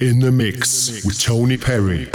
In 0.00 0.18
the 0.18 0.32
mix 0.32 1.04
with 1.04 1.20
Tony 1.20 1.56
Perry. 1.56 2.10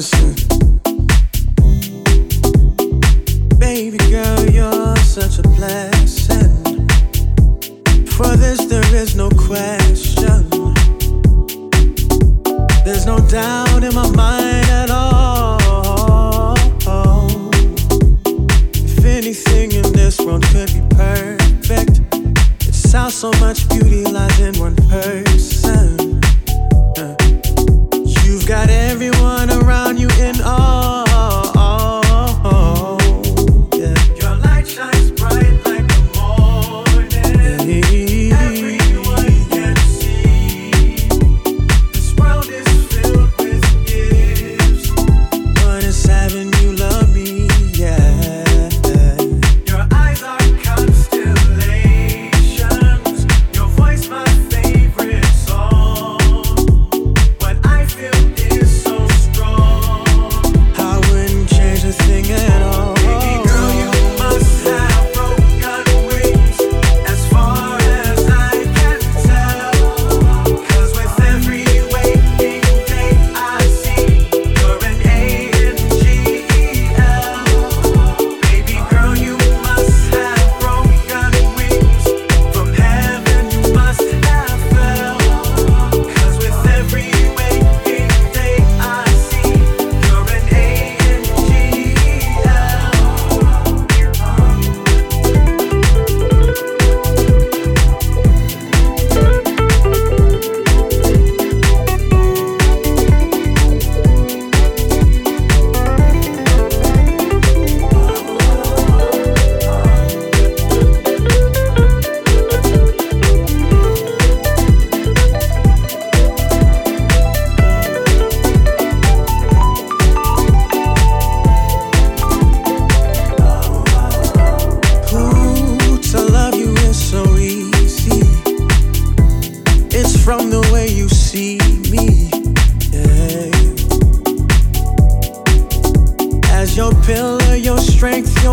sim 0.00 0.47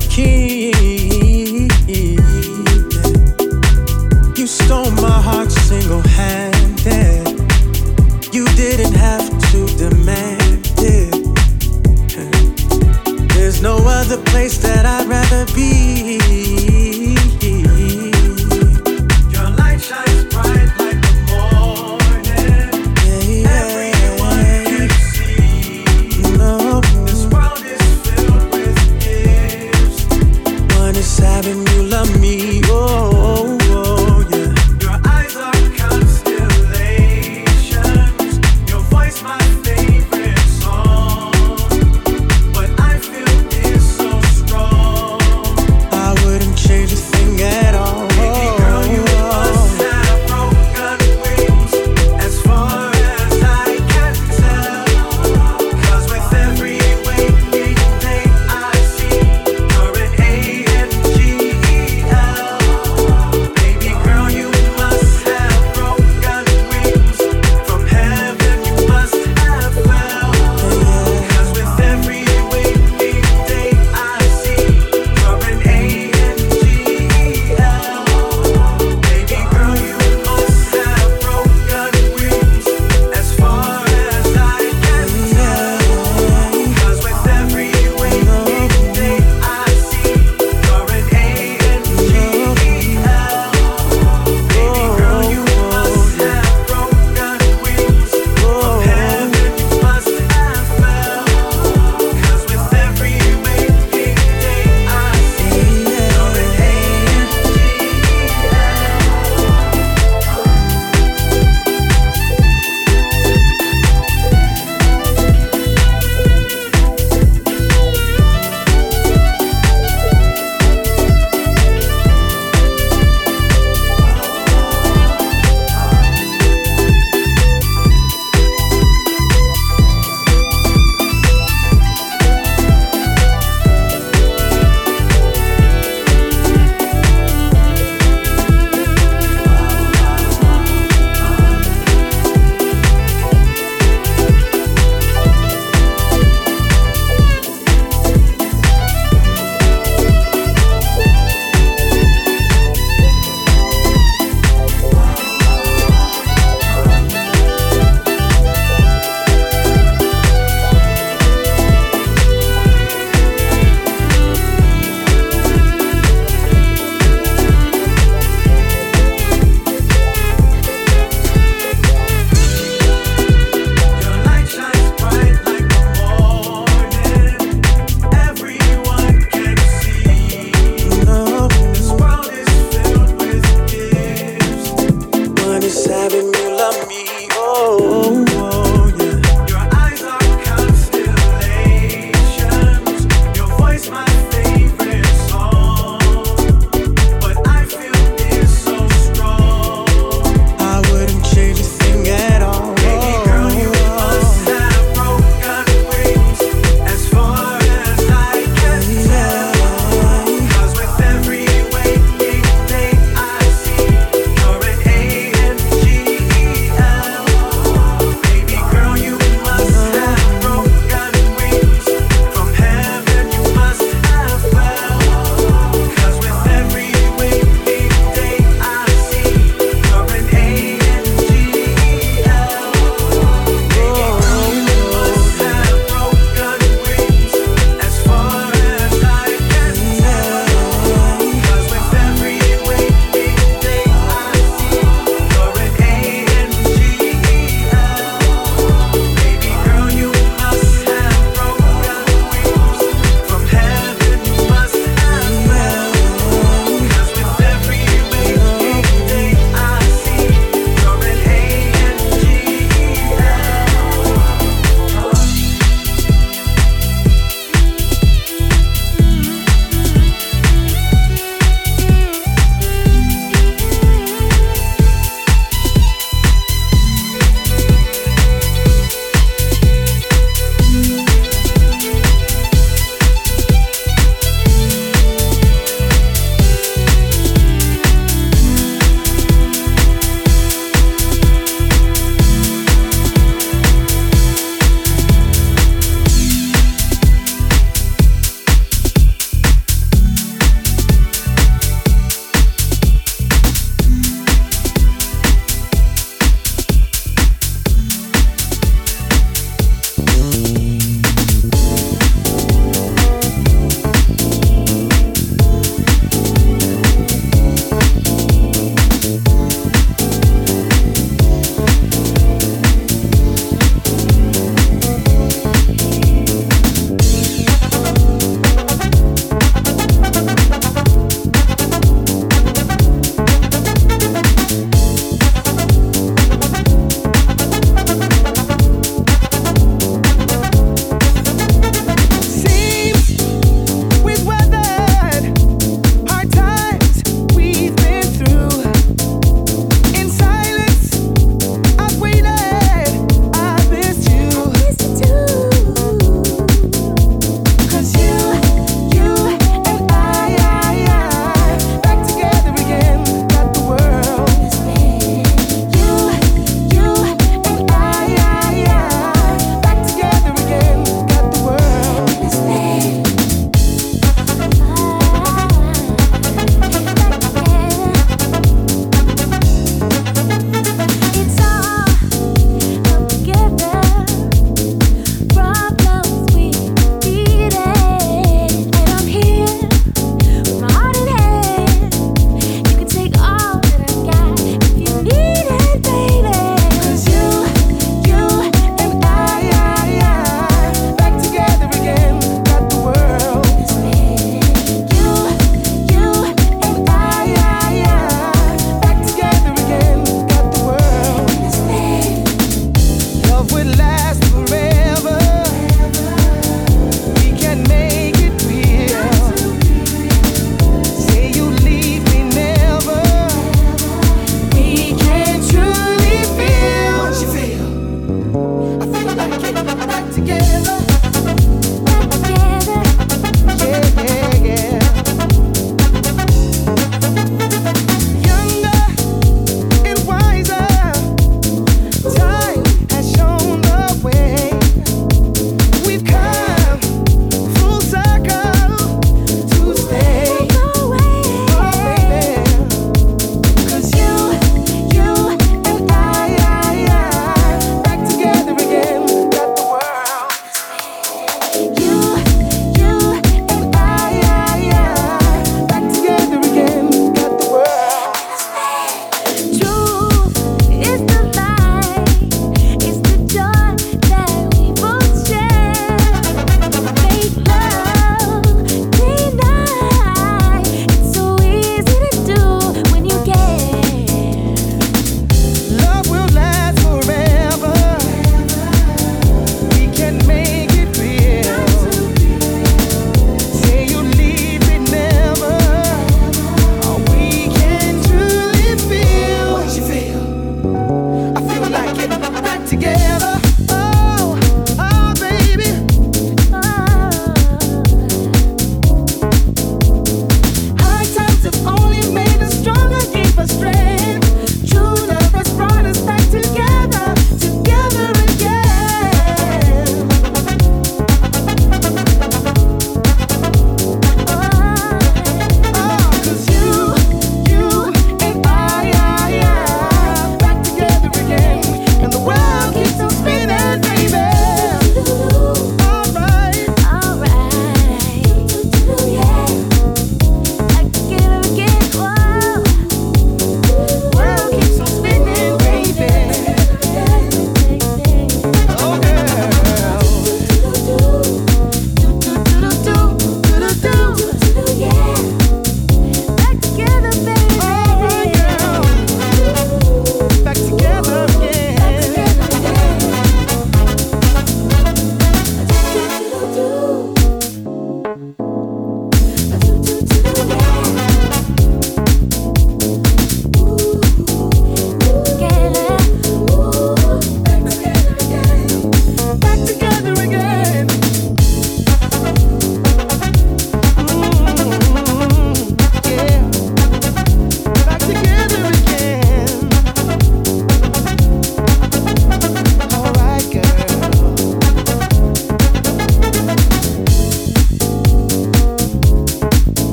key. 0.00 0.77